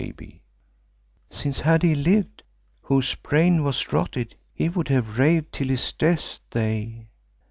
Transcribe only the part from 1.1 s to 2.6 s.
—JB]—since had he lived